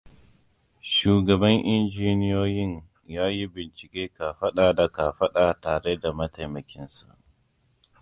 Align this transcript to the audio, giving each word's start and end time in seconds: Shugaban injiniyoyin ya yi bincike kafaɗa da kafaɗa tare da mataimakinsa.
Shugaban 0.93 1.57
injiniyoyin 1.73 2.73
ya 3.13 3.25
yi 3.35 3.45
bincike 3.53 4.03
kafaɗa 4.17 4.63
da 4.77 4.85
kafaɗa 4.95 5.43
tare 5.61 5.91
da 6.01 6.09
mataimakinsa. 6.17 7.05